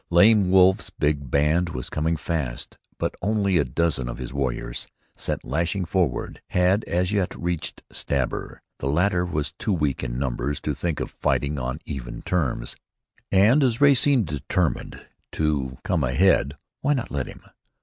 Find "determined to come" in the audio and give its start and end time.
14.25-16.03